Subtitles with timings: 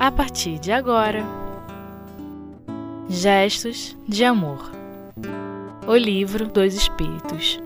[0.00, 1.22] a partir de agora.
[3.06, 4.72] Gestos de Amor.
[5.86, 7.60] O Livro dos Espíritos.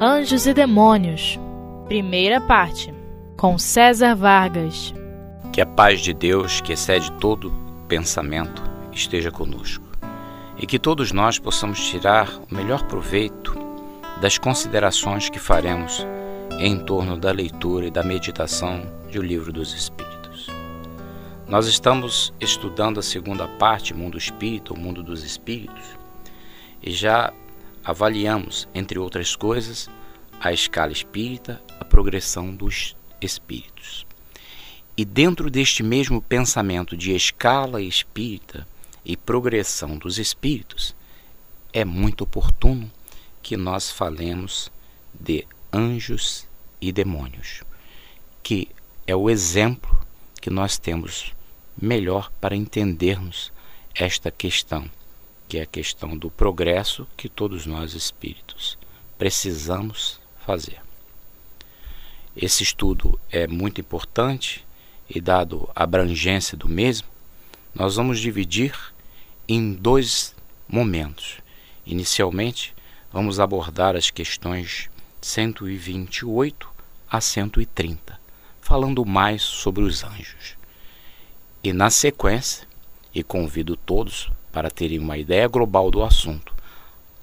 [0.00, 1.38] Anjos e Demônios.
[1.86, 2.94] Primeira parte
[3.36, 4.94] Com César Vargas.
[5.52, 7.52] Que a paz de Deus, que excede todo
[7.86, 9.84] pensamento, esteja conosco.
[10.56, 13.54] E que todos nós possamos tirar o melhor proveito
[14.18, 16.06] das considerações que faremos
[16.58, 20.11] em torno da leitura e da meditação de O Livro dos Espíritos.
[21.52, 25.84] Nós estamos estudando a segunda parte, Mundo Espírito, o Mundo dos Espíritos,
[26.82, 27.30] e já
[27.84, 29.86] avaliamos, entre outras coisas,
[30.40, 34.06] a escala espírita, a progressão dos espíritos.
[34.96, 38.66] E dentro deste mesmo pensamento de escala espírita
[39.04, 40.96] e progressão dos espíritos,
[41.70, 42.90] é muito oportuno
[43.42, 44.72] que nós falemos
[45.12, 46.46] de anjos
[46.80, 47.62] e demônios,
[48.42, 48.70] que
[49.06, 50.00] é o exemplo
[50.40, 51.34] que nós temos
[51.80, 53.52] melhor para entendermos
[53.94, 54.90] esta questão,
[55.48, 58.78] que é a questão do progresso que todos nós espíritos
[59.18, 60.80] precisamos fazer.
[62.36, 64.64] Esse estudo é muito importante
[65.08, 67.06] e, dado a abrangência do mesmo,
[67.74, 68.74] nós vamos dividir
[69.46, 70.34] em dois
[70.66, 71.38] momentos.
[71.84, 72.74] Inicialmente,
[73.12, 74.88] vamos abordar as questões
[75.20, 76.68] 128
[77.10, 78.18] a 130,
[78.60, 80.56] falando mais sobre os anjos.
[81.64, 82.66] E na sequência,
[83.14, 86.52] e convido todos para terem uma ideia global do assunto,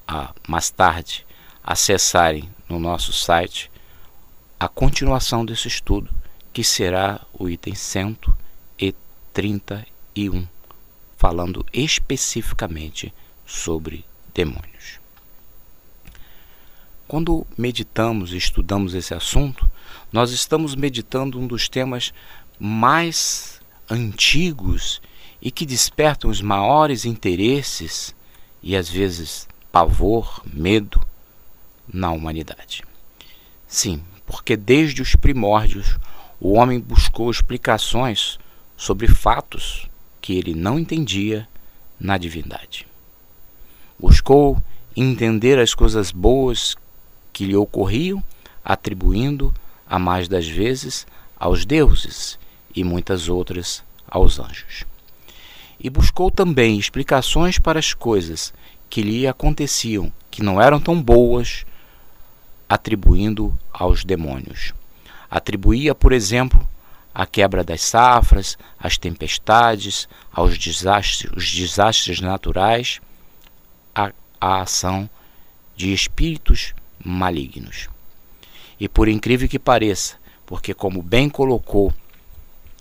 [0.07, 1.27] a mais tarde
[1.61, 3.69] acessarem no nosso site
[4.57, 6.09] a continuação desse estudo,
[6.53, 10.47] que será o item 131,
[11.17, 13.13] falando especificamente
[13.45, 15.01] sobre demônios.
[17.07, 19.69] Quando meditamos e estudamos esse assunto,
[20.13, 22.13] nós estamos meditando um dos temas
[22.59, 23.58] mais
[23.89, 25.01] antigos
[25.41, 28.13] e que despertam os maiores interesses
[28.61, 31.01] e às vezes pavor, medo
[31.91, 32.83] na humanidade.
[33.67, 35.97] Sim, porque desde os primórdios
[36.39, 38.37] o homem buscou explicações
[38.77, 39.87] sobre fatos
[40.21, 41.47] que ele não entendia
[41.99, 42.87] na divindade.
[43.99, 44.61] Buscou
[44.95, 46.75] entender as coisas boas
[47.33, 48.23] que lhe ocorriam,
[48.63, 49.53] atribuindo,
[49.87, 51.05] a mais das vezes,
[51.37, 52.37] aos deuses
[52.75, 54.85] e muitas outras aos anjos.
[55.79, 58.53] E buscou também explicações para as coisas
[58.89, 61.65] que lhe aconteciam que não eram tão boas,
[62.67, 64.73] atribuindo aos demônios.
[65.29, 66.67] Atribuía, por exemplo,
[67.13, 73.01] a quebra das safras, as tempestades, aos desastres, os desastres naturais,
[73.93, 75.09] a, a ação
[75.75, 77.89] de espíritos malignos.
[78.79, 80.15] E por incrível que pareça,
[80.45, 81.93] porque como bem colocou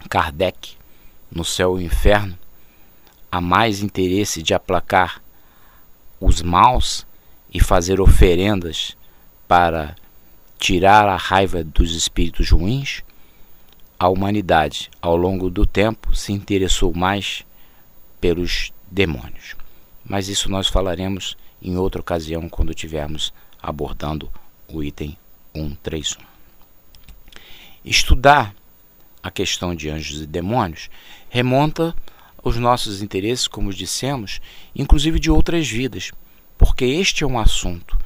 [0.09, 0.77] Kardec,
[1.31, 2.39] no céu e inferno,
[3.31, 5.23] há mais interesse de aplacar
[6.21, 7.07] os maus
[7.53, 8.97] e fazer oferendas
[9.47, 9.97] para
[10.59, 13.03] tirar a raiva dos espíritos ruins,
[13.99, 17.45] a humanidade, ao longo do tempo, se interessou mais
[18.21, 19.57] pelos demônios.
[20.05, 24.31] Mas isso nós falaremos em outra ocasião, quando estivermos abordando
[24.69, 25.17] o item
[25.55, 26.25] 131.
[27.85, 28.55] Estudar
[29.29, 30.89] a questão de anjos e demônios
[31.29, 31.95] remonta
[32.43, 34.41] os nossos interesses, como dissemos,
[34.75, 36.13] inclusive de outras vidas,
[36.57, 37.99] porque este é um assunto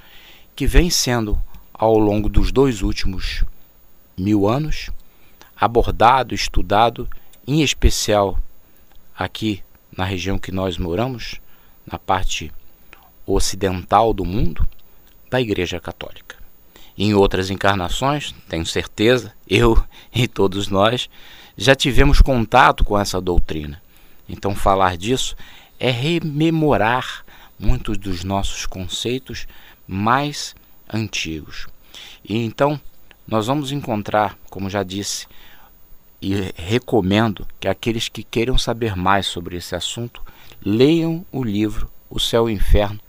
[0.54, 1.40] que vem sendo,
[1.72, 3.44] ao longo dos dois últimos
[4.16, 4.90] mil anos,
[5.56, 7.08] abordado, estudado,
[7.46, 8.38] em especial
[9.16, 9.62] aqui
[9.96, 11.40] na região que nós moramos,
[11.86, 12.52] na parte
[13.24, 14.66] ocidental do mundo,
[15.30, 16.41] da Igreja Católica
[16.96, 19.82] em outras encarnações, tenho certeza, eu
[20.14, 21.08] e todos nós
[21.56, 23.80] já tivemos contato com essa doutrina.
[24.28, 25.36] Então, falar disso
[25.78, 27.24] é rememorar
[27.58, 29.46] muitos dos nossos conceitos
[29.86, 30.54] mais
[30.92, 31.66] antigos.
[32.24, 32.80] E então,
[33.26, 35.26] nós vamos encontrar, como já disse,
[36.20, 40.22] e recomendo que aqueles que queiram saber mais sobre esse assunto
[40.64, 43.00] leiam o livro O Céu e o Inferno,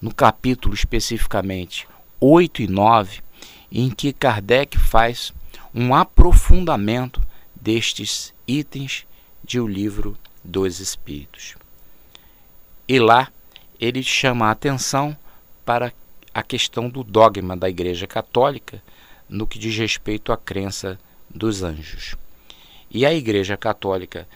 [0.00, 1.86] no capítulo especificamente
[2.24, 3.20] 8 e 9,
[3.72, 5.32] em que Kardec faz
[5.74, 7.20] um aprofundamento
[7.52, 9.04] destes itens
[9.42, 11.56] de O Livro dos Espíritos.
[12.86, 13.28] E lá
[13.80, 15.16] ele chama a atenção
[15.64, 15.92] para
[16.32, 18.80] a questão do dogma da Igreja Católica
[19.28, 22.14] no que diz respeito à crença dos anjos.
[22.88, 24.28] E a Igreja Católica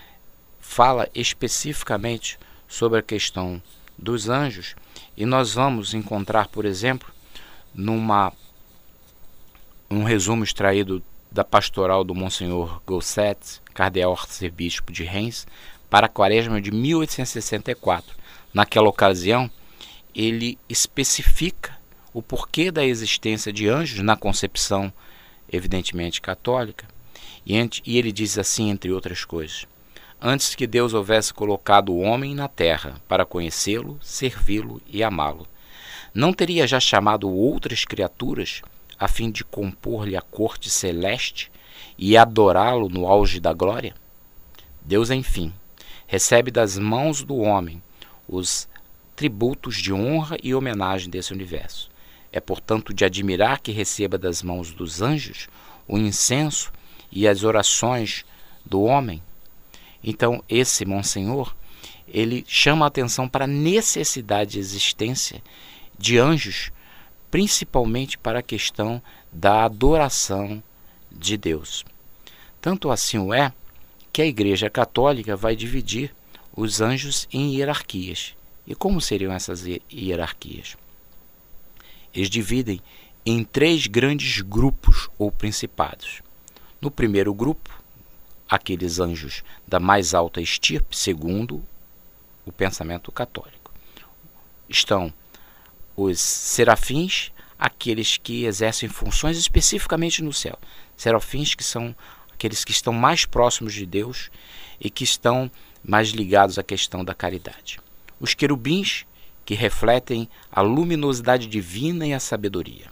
[0.60, 2.36] fala especificamente
[2.66, 3.62] sobre a questão
[3.96, 4.74] dos anjos,
[5.16, 7.14] e nós vamos encontrar, por exemplo,
[7.76, 8.32] numa
[9.90, 15.46] um resumo extraído da pastoral do Monsenhor Gosset, cardeal arcebispo de Reims,
[15.90, 18.16] para a quaresma de 1864.
[18.52, 19.50] Naquela ocasião,
[20.14, 21.76] ele especifica
[22.12, 24.90] o porquê da existência de anjos na concepção,
[25.52, 26.88] evidentemente católica,
[27.46, 29.66] e ele diz assim, entre outras coisas:
[30.20, 35.46] Antes que Deus houvesse colocado o homem na terra para conhecê-lo, servi-lo e amá-lo,
[36.16, 38.62] não teria já chamado outras criaturas
[38.98, 41.52] a fim de compor-lhe a corte celeste
[41.98, 43.94] e adorá-lo no auge da glória?
[44.80, 45.52] Deus, enfim,
[46.06, 47.82] recebe das mãos do homem
[48.26, 48.66] os
[49.14, 51.90] tributos de honra e homenagem desse universo.
[52.32, 55.48] É, portanto, de admirar que receba das mãos dos anjos
[55.86, 56.72] o incenso
[57.12, 58.24] e as orações
[58.64, 59.22] do homem.
[60.02, 61.54] Então, esse Monsenhor,
[62.08, 65.42] ele chama a atenção para a necessidade de existência
[65.98, 66.70] de anjos,
[67.30, 69.00] principalmente para a questão
[69.32, 70.62] da adoração
[71.10, 71.84] de Deus.
[72.60, 73.52] Tanto assim o é
[74.12, 76.14] que a Igreja Católica vai dividir
[76.54, 78.34] os anjos em hierarquias.
[78.66, 80.76] E como seriam essas hierarquias?
[82.14, 82.80] Eles dividem
[83.24, 86.22] em três grandes grupos ou principados.
[86.80, 87.70] No primeiro grupo,
[88.48, 91.62] aqueles anjos da mais alta estirpe, segundo
[92.44, 93.72] o pensamento católico.
[94.68, 95.12] Estão
[95.96, 100.58] os serafins, aqueles que exercem funções especificamente no céu.
[100.96, 101.94] Serafins que são
[102.32, 104.30] aqueles que estão mais próximos de Deus
[104.78, 105.50] e que estão
[105.82, 107.80] mais ligados à questão da caridade.
[108.20, 109.06] Os querubins,
[109.44, 112.90] que refletem a luminosidade divina e a sabedoria.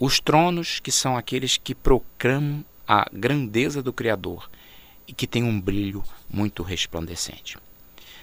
[0.00, 4.50] Os tronos, que são aqueles que proclamam a grandeza do Criador
[5.06, 7.58] e que têm um brilho muito resplandecente.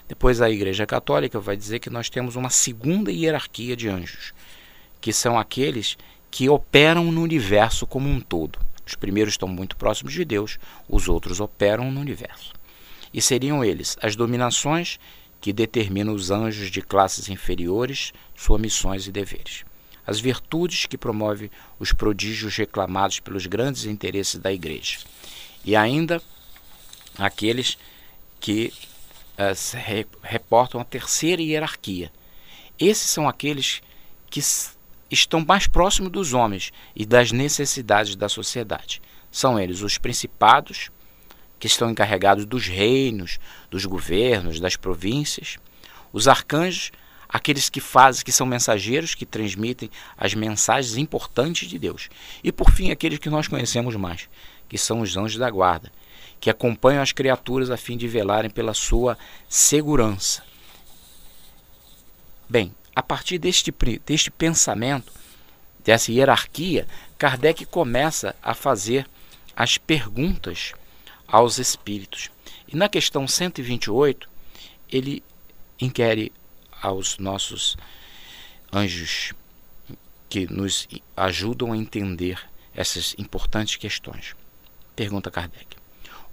[0.08, 4.34] Depois a Igreja Católica vai dizer que nós temos uma segunda hierarquia de anjos,
[5.02, 5.98] que são aqueles
[6.30, 8.60] que operam no universo como um todo.
[8.86, 12.54] Os primeiros estão muito próximos de Deus, os outros operam no universo.
[13.12, 15.00] E seriam eles as dominações
[15.42, 19.64] que determinam os anjos de classes inferiores, suas missões e deveres.
[20.06, 21.50] As virtudes que promovem
[21.80, 25.00] os prodígios reclamados pelos grandes interesses da igreja.
[25.64, 26.22] E ainda
[27.18, 27.78] aqueles
[28.40, 28.72] que
[29.38, 32.12] uh, reportam a terceira hierarquia.
[32.80, 33.82] Esses são aqueles
[34.30, 34.42] que
[35.10, 39.02] estão mais próximos dos homens e das necessidades da sociedade.
[39.32, 40.90] São eles os principados,
[41.60, 43.40] que estão encarregados dos reinos,
[43.72, 45.58] dos governos, das províncias,
[46.12, 46.92] os arcanjos,
[47.28, 52.10] aqueles que fazem, que são mensageiros, que transmitem as mensagens importantes de Deus.
[52.44, 54.30] E por fim, aqueles que nós conhecemos mais,
[54.70, 55.92] que são os anjos da guarda,
[56.40, 59.18] que acompanham as criaturas a fim de velarem pela sua
[59.50, 60.44] segurança.
[62.48, 63.74] Bem, a partir deste,
[64.06, 65.12] deste pensamento,
[65.84, 66.88] dessa hierarquia,
[67.18, 69.08] Kardec começa a fazer
[69.56, 70.74] as perguntas
[71.28, 72.30] aos espíritos.
[72.68, 74.30] E na questão 128,
[74.92, 75.24] ele
[75.80, 76.32] inquere
[76.82, 77.78] aos nossos
[78.72, 79.34] anjos
[80.30, 82.40] que nos ajudam a entender
[82.74, 84.36] essas importantes questões.
[84.96, 85.78] Pergunta Kardec: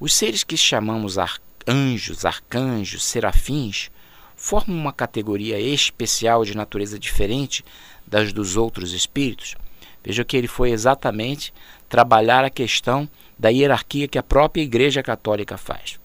[0.02, 1.16] Os seres que chamamos
[1.64, 3.88] anjos, arcanjos, serafins,
[4.34, 7.64] formam uma categoria especial de natureza diferente
[8.04, 9.54] das dos outros espíritos?
[10.02, 11.54] Veja que ele foi exatamente
[11.88, 16.00] trabalhar a questão da hierarquia que a própria Igreja Católica faz.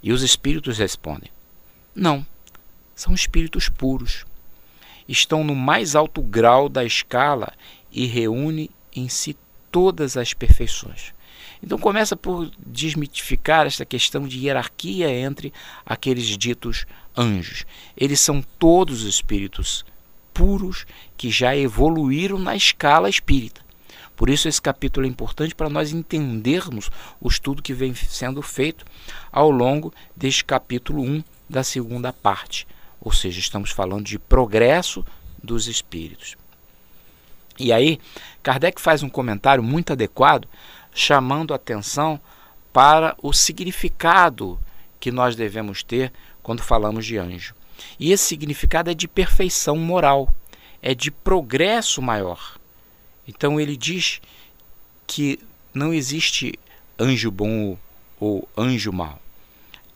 [0.00, 1.32] E os espíritos respondem:
[1.92, 2.24] Não,
[2.94, 4.24] são espíritos puros.
[5.08, 7.52] Estão no mais alto grau da escala
[7.90, 9.36] e reúne em si
[9.72, 11.17] todas as perfeições.
[11.62, 15.52] Então começa por desmitificar esta questão de hierarquia entre
[15.84, 16.86] aqueles ditos
[17.16, 17.64] anjos.
[17.96, 19.84] Eles são todos espíritos
[20.32, 20.86] puros
[21.16, 23.60] que já evoluíram na escala espírita.
[24.18, 28.84] Por isso, esse capítulo é importante para nós entendermos o estudo que vem sendo feito
[29.30, 32.66] ao longo deste capítulo 1 da segunda parte.
[33.00, 35.04] Ou seja, estamos falando de progresso
[35.40, 36.36] dos espíritos.
[37.60, 38.00] E aí,
[38.42, 40.48] Kardec faz um comentário muito adequado,
[40.98, 42.20] chamando atenção
[42.72, 44.58] para o significado
[44.98, 46.12] que nós devemos ter
[46.42, 47.54] quando falamos de anjo.
[48.00, 50.32] E esse significado é de perfeição moral,
[50.82, 52.58] é de progresso maior.
[53.26, 54.20] Então ele diz
[55.06, 55.38] que
[55.72, 56.58] não existe
[56.98, 57.78] anjo bom
[58.18, 59.20] ou anjo mau,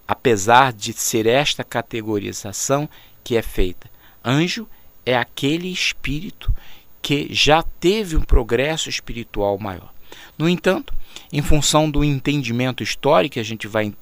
[0.07, 2.89] apesar de ser esta categorização
[3.25, 3.91] que é feita.
[4.25, 4.69] Anjo
[5.05, 6.55] é aquele espírito
[7.03, 9.92] que já teve um progresso espiritual maior.
[10.39, 10.95] No entanto,
[11.33, 13.93] em função do entendimento histórico, a gente vai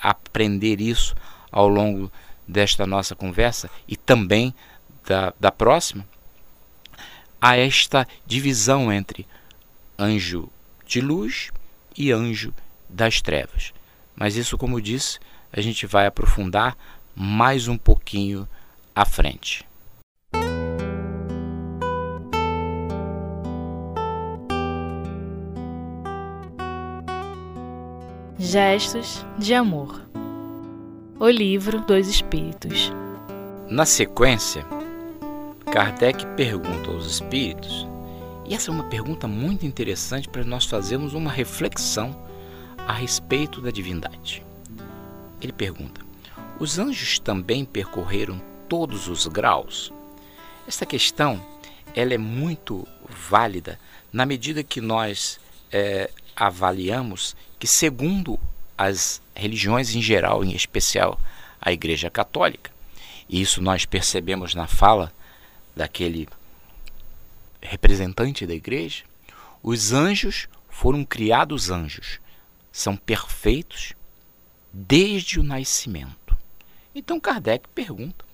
[0.00, 1.14] aprender isso
[1.50, 2.10] ao longo
[2.46, 4.54] desta nossa conversa e também
[5.06, 6.06] da, da próxima,
[7.40, 9.26] a esta divisão entre
[9.98, 10.48] anjo
[10.86, 11.50] de luz
[11.96, 12.54] e anjo
[12.88, 13.72] das trevas.
[14.14, 15.18] Mas isso, como disse,
[15.52, 16.76] a gente vai aprofundar
[17.14, 18.48] mais um pouquinho
[18.94, 19.66] à frente.
[28.44, 30.04] Gestos de Amor
[31.20, 32.90] O Livro dos Espíritos
[33.70, 34.66] Na sequência,
[35.72, 37.86] Kardec pergunta aos espíritos,
[38.44, 42.20] e essa é uma pergunta muito interessante para nós fazermos uma reflexão
[42.78, 44.44] a respeito da divindade.
[45.40, 46.00] Ele pergunta:
[46.58, 49.92] os anjos também percorreram todos os graus?
[50.66, 51.40] Esta questão
[51.94, 53.78] ela é muito válida
[54.12, 55.38] na medida que nós
[55.70, 56.10] é,
[56.42, 58.36] avaliamos que, segundo
[58.76, 61.20] as religiões em geral, em especial
[61.60, 62.72] a Igreja Católica,
[63.28, 65.12] e isso nós percebemos na fala
[65.76, 66.28] daquele
[67.60, 69.04] representante da igreja,
[69.62, 72.18] os anjos foram criados anjos,
[72.72, 73.92] são perfeitos
[74.72, 76.36] desde o nascimento.
[76.92, 78.24] Então Kardec pergunta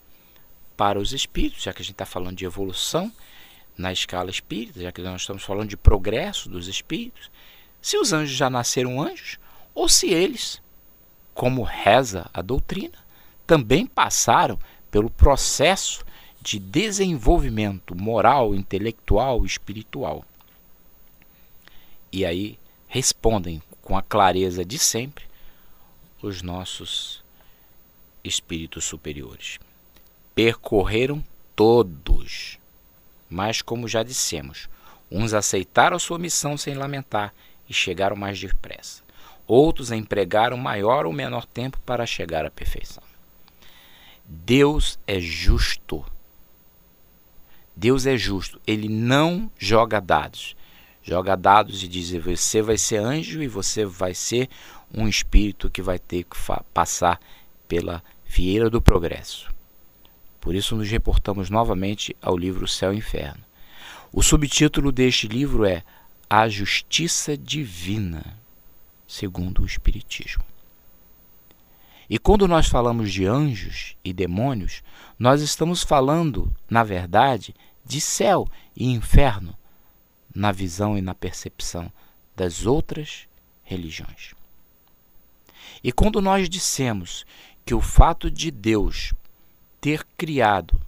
[0.79, 3.13] para os espíritos, já que a gente está falando de evolução
[3.77, 7.31] na escala espírita, já que nós estamos falando de progresso dos espíritos,
[7.81, 9.39] se os anjos já nasceram anjos
[9.75, 10.61] ou se eles,
[11.35, 12.99] como reza a doutrina,
[13.47, 14.59] também passaram
[14.91, 16.05] pelo processo
[16.41, 20.25] de desenvolvimento moral, intelectual, espiritual.
[22.13, 25.25] E aí respondem com a clareza de sempre
[26.23, 27.23] os nossos
[28.25, 29.59] espíritos superiores.
[30.35, 32.59] Percorreram todos,
[33.29, 34.69] mas como já dissemos,
[35.11, 37.35] uns aceitaram sua missão sem lamentar
[37.69, 39.03] e chegaram mais depressa.
[39.47, 43.03] Outros empregaram maior ou menor tempo para chegar à perfeição.
[44.25, 46.05] Deus é justo.
[47.75, 48.61] Deus é justo.
[48.67, 50.55] Ele não joga dados.
[51.03, 54.51] Joga dados e diz: você vai ser anjo e você vai ser
[54.93, 56.37] um espírito que vai ter que
[56.75, 57.19] passar
[57.67, 59.49] pela fieira do progresso.
[60.41, 63.43] Por isso, nos reportamos novamente ao livro Céu e Inferno.
[64.13, 65.83] O subtítulo deste livro é
[66.31, 68.39] A Justiça Divina,
[69.07, 70.45] segundo o Espiritismo.
[72.11, 74.83] E quando nós falamos de anjos e demônios,
[75.19, 77.55] nós estamos falando, na verdade,
[77.85, 79.57] de céu e inferno,
[80.35, 81.91] na visão e na percepção
[82.37, 83.27] das outras
[83.63, 84.35] religiões.
[85.83, 87.25] E quando nós dissemos
[87.65, 89.13] que o fato de Deus
[89.81, 90.79] ter criado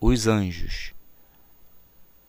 [0.00, 0.92] os anjos,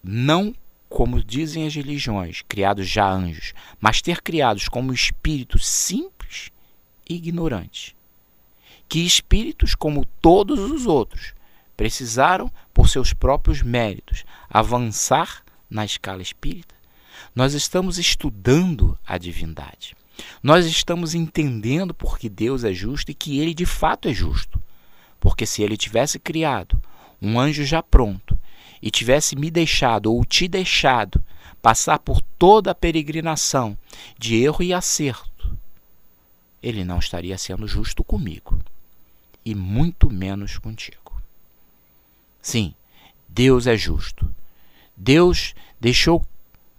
[0.04, 0.56] não
[0.94, 6.52] como dizem as religiões, criados já anjos, mas ter criados como espíritos simples
[7.10, 7.96] e ignorantes,
[8.88, 11.34] que espíritos como todos os outros
[11.76, 16.76] precisaram, por seus próprios méritos, avançar na escala espírita,
[17.36, 19.98] nós estamos estudando a divindade.
[20.44, 24.62] Nós estamos entendendo porque Deus é justo e que ele de fato é justo.
[25.20, 26.80] Porque se ele tivesse criado
[27.20, 28.38] um anjo já pronto
[28.84, 31.24] e tivesse me deixado ou te deixado
[31.62, 33.78] passar por toda a peregrinação
[34.20, 35.58] de erro e acerto,
[36.62, 38.60] ele não estaria sendo justo comigo
[39.46, 41.14] e muito menos contigo.
[42.42, 42.76] Sim,
[43.30, 44.30] Deus é justo.
[44.98, 46.26] Deus deixou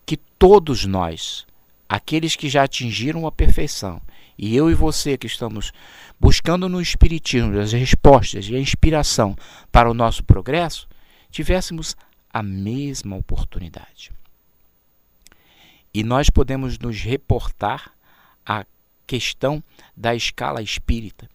[0.04, 1.46] que todos nós,
[1.88, 3.98] aqueles que já atingiram a perfeição,
[4.36, 5.72] e eu e você que estamos
[6.20, 9.34] buscando no Espiritismo as respostas e a inspiração
[9.72, 10.86] para o nosso progresso,
[11.34, 11.96] tivéssemos
[12.32, 14.12] a mesma oportunidade.
[15.92, 17.92] E nós podemos nos reportar
[18.46, 18.64] à
[19.04, 19.62] questão
[19.96, 21.28] da escala espírita,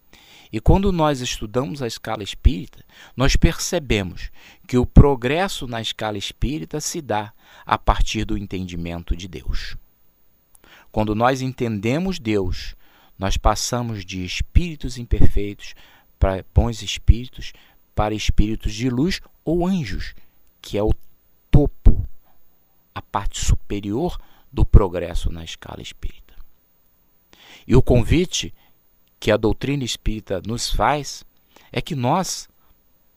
[0.50, 2.82] e quando nós estudamos a escala espírita,
[3.14, 4.30] nós percebemos
[4.66, 7.32] que o progresso na escala espírita se dá
[7.66, 9.76] a partir do entendimento de Deus.
[10.90, 12.74] Quando nós entendemos Deus,
[13.18, 15.74] nós passamos de espíritos imperfeitos
[16.18, 17.52] para bons espíritos,
[17.94, 20.14] para espíritos de luz ou anjos,
[20.60, 20.94] que é o
[21.50, 22.06] topo,
[22.94, 24.18] a parte superior
[24.52, 26.34] do progresso na escala espírita.
[27.66, 28.52] E o convite
[29.18, 31.24] que a doutrina espírita nos faz
[31.70, 32.48] é que nós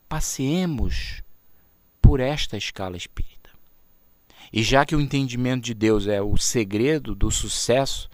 [0.08, 1.24] passeemos
[2.02, 3.50] por esta escala espírita.
[4.52, 8.10] E já que o entendimento de Deus é o segredo do sucesso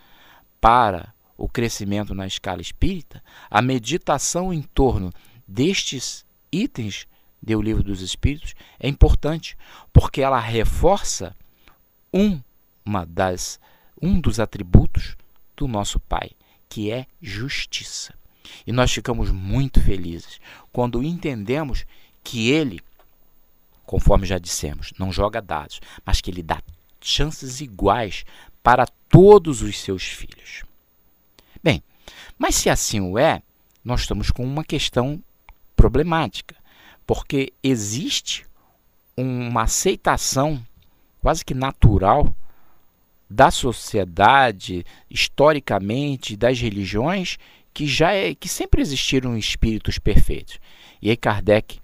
[0.61, 5.11] para o crescimento na escala espírita, a meditação em torno
[5.47, 7.07] destes itens
[7.41, 9.57] do Livro dos Espíritos é importante,
[9.93, 11.35] porque ela reforça
[12.13, 12.39] um,
[12.85, 13.59] uma das,
[14.01, 15.15] um dos atributos
[15.55, 16.31] do nosso Pai,
[16.67, 18.13] que é justiça.
[18.65, 20.39] E nós ficamos muito felizes
[20.71, 21.85] quando entendemos
[22.23, 22.81] que ele,
[23.85, 26.61] conforme já dissemos, não joga dados, mas que ele dá
[27.01, 28.25] chances iguais
[28.61, 30.63] para todos os seus filhos.
[31.63, 31.83] Bem,
[32.37, 33.41] mas se assim o é,
[33.83, 35.21] nós estamos com uma questão
[35.79, 36.57] problemática,
[37.07, 38.45] porque existe
[39.15, 40.61] uma aceitação
[41.21, 42.35] quase que natural
[43.29, 47.37] da sociedade, historicamente, das religiões,
[47.73, 50.59] que já é, que sempre existiram espíritos perfeitos.
[51.01, 51.79] E aí Kardec,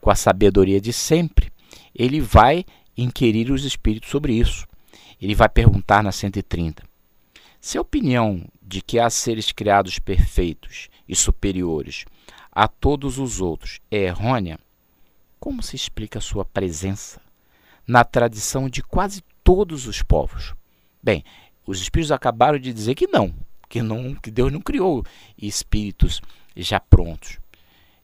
[0.00, 1.52] com a sabedoria de sempre,
[1.94, 2.64] ele vai
[2.96, 4.66] inquirir os espíritos sobre isso.
[5.22, 6.82] Ele vai perguntar na 130:
[7.60, 12.04] Se a opinião de que há seres criados perfeitos e superiores
[12.56, 14.58] a todos os outros é errônea,
[15.38, 17.20] como se explica sua presença
[17.86, 20.54] na tradição de quase todos os povos?
[21.02, 21.22] Bem,
[21.66, 23.34] os espíritos acabaram de dizer que não,
[23.68, 25.04] que não, que Deus não criou
[25.36, 26.22] espíritos
[26.56, 27.38] já prontos.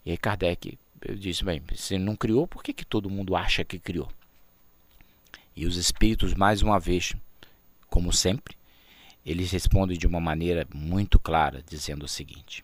[0.05, 0.79] E aí Kardec
[1.19, 4.11] disse, bem, se não criou, por que, que todo mundo acha que criou?
[5.57, 7.15] E os espíritos, mais uma vez,
[7.89, 8.55] como sempre,
[9.25, 12.63] eles respondem de uma maneira muito clara, dizendo o seguinte: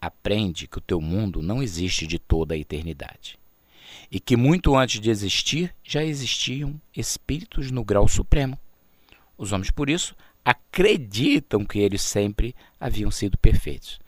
[0.00, 3.38] Aprende que o teu mundo não existe de toda a eternidade,
[4.10, 8.58] e que muito antes de existir já existiam espíritos no grau supremo.
[9.36, 10.14] Os homens, por isso,
[10.44, 14.00] acreditam que eles sempre haviam sido perfeitos.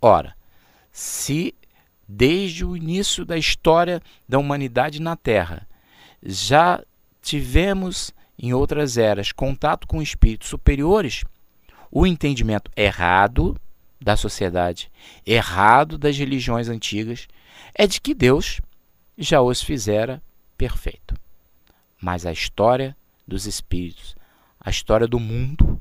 [0.00, 0.36] Ora,
[0.90, 1.54] se
[2.06, 5.66] desde o início da história da humanidade na Terra
[6.22, 6.82] já
[7.20, 11.24] tivemos em outras eras contato com espíritos superiores,
[11.90, 13.56] o entendimento errado
[14.02, 14.90] da sociedade,
[15.24, 17.28] errado das religiões antigas,
[17.74, 18.60] é de que Deus
[19.16, 20.22] já os fizera
[20.56, 21.14] perfeito.
[22.00, 24.16] Mas a história dos espíritos,
[24.60, 25.80] a história do mundo,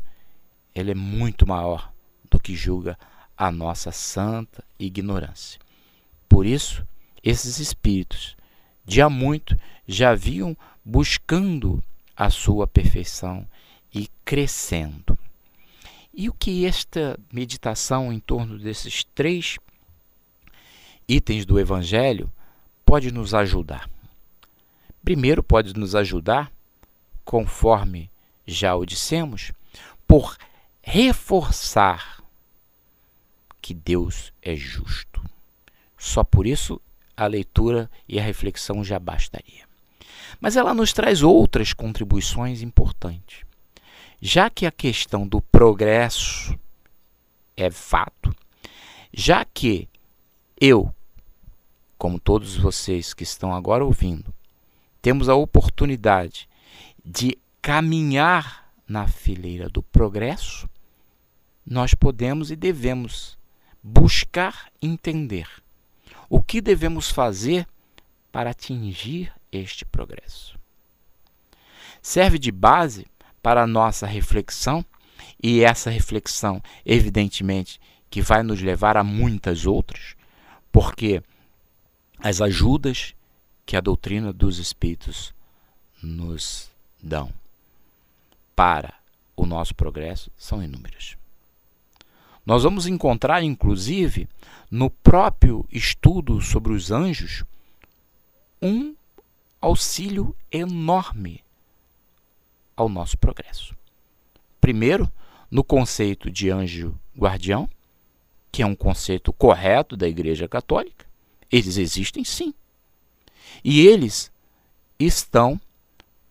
[0.74, 1.92] ele é muito maior
[2.30, 2.98] do que julga
[3.38, 5.60] a nossa santa ignorância.
[6.30, 6.86] Por isso,
[7.24, 8.38] esses espíritos,
[8.86, 11.84] de há muito, já vinham buscando
[12.16, 13.48] a sua perfeição
[13.94, 15.18] e crescendo.
[16.22, 19.57] E o que esta meditação em torno desses três
[21.07, 22.31] itens do Evangelho
[22.86, 23.90] pode nos ajudar?
[25.03, 26.51] Primeiro, pode nos ajudar,
[27.25, 28.07] conforme
[28.46, 29.51] já o dissemos,
[30.05, 30.38] por
[30.84, 32.24] reforçar
[33.60, 35.27] que Deus é justo.
[35.98, 36.79] Só por isso
[37.18, 39.68] a leitura e a reflexão já bastaria.
[40.40, 43.44] Mas ela nos traz outras contribuições importantes.
[44.24, 46.55] Já que a questão do progresso
[47.57, 48.31] é fato,
[49.12, 49.90] já que
[50.60, 50.94] eu,
[51.98, 54.31] como todos vocês que estão agora ouvindo,
[55.01, 56.48] temos a oportunidade
[57.03, 60.70] de caminhar na fileira do progresso,
[61.66, 63.36] nós podemos e devemos
[63.81, 65.48] buscar entender
[66.29, 67.68] o que devemos fazer
[68.31, 70.60] para atingir este progresso.
[72.03, 73.07] Serve de base
[73.42, 74.86] para a nossa reflexão,
[75.42, 80.16] e essa reflexão, evidentemente, que vai nos levar a muitas outras,
[80.72, 81.24] porque
[82.20, 83.16] as ajudas
[83.66, 85.34] que a doutrina dos Espíritos
[86.01, 86.70] nos
[87.01, 87.34] dão
[88.56, 88.94] para
[89.36, 91.16] o nosso progresso são inúmeras.
[92.46, 94.27] Nós vamos encontrar, inclusive,
[94.70, 97.44] no próprio estudo sobre os anjos,
[98.62, 98.96] um
[99.60, 101.44] auxílio enorme
[102.75, 103.75] ao nosso progresso.
[104.60, 105.12] Primeiro,
[105.50, 107.70] no conceito de anjo guardião,
[108.51, 111.05] que é um conceito correto da Igreja Católica,
[111.51, 112.53] eles existem sim.
[113.64, 114.31] E eles
[115.00, 115.60] estão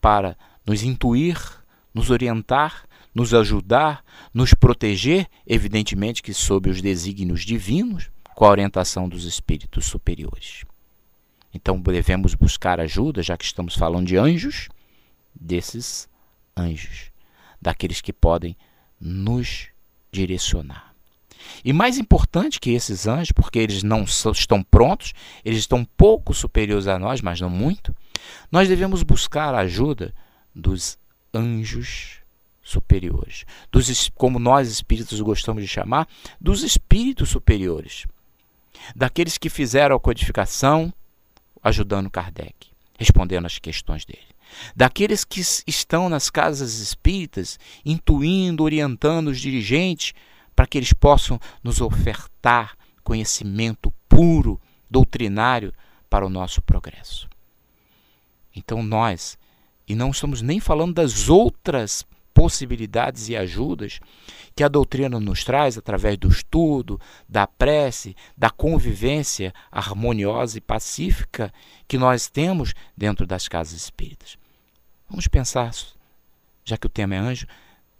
[0.00, 1.38] para nos intuir,
[1.92, 9.08] nos orientar, nos ajudar, nos proteger, evidentemente que sob os desígnios divinos, com a orientação
[9.08, 10.64] dos espíritos superiores.
[11.52, 14.68] Então devemos buscar ajuda, já que estamos falando de anjos,
[15.34, 16.08] desses
[16.60, 17.10] anjos,
[17.60, 18.56] daqueles que podem
[19.00, 19.68] nos
[20.12, 20.90] direcionar.
[21.64, 26.86] E mais importante que esses anjos, porque eles não estão prontos, eles estão pouco superiores
[26.86, 27.94] a nós, mas não muito,
[28.52, 30.14] nós devemos buscar a ajuda
[30.54, 30.98] dos
[31.32, 32.20] anjos
[32.62, 36.06] superiores, dos como nós espíritos gostamos de chamar,
[36.40, 38.06] dos espíritos superiores,
[38.94, 40.92] daqueles que fizeram a codificação,
[41.62, 42.68] ajudando Kardec,
[42.98, 44.20] respondendo às questões dele.
[44.74, 50.12] Daqueles que estão nas casas espíritas, intuindo, orientando os dirigentes
[50.54, 54.60] para que eles possam nos ofertar conhecimento puro,
[54.90, 55.72] doutrinário
[56.08, 57.28] para o nosso progresso.
[58.54, 59.38] Então nós,
[59.88, 64.00] e não estamos nem falando das outras possibilidades e ajudas
[64.54, 71.52] que a doutrina nos traz através do estudo, da prece, da convivência harmoniosa e pacífica
[71.86, 74.39] que nós temos dentro das casas espíritas.
[75.10, 75.72] Vamos pensar
[76.64, 77.46] já que o tema é anjo,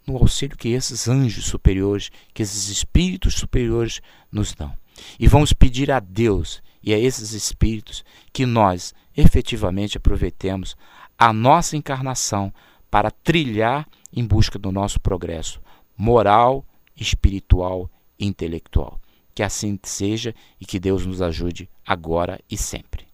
[0.07, 4.73] no auxílio que esses anjos superiores, que esses espíritos superiores nos dão.
[5.19, 10.77] E vamos pedir a Deus e a esses espíritos que nós efetivamente aproveitemos
[11.19, 12.53] a nossa encarnação
[12.91, 15.61] para trilhar em busca do nosso progresso
[15.97, 16.65] moral,
[16.97, 19.01] espiritual e intelectual.
[19.35, 23.10] Que assim seja e que Deus nos ajude agora e sempre.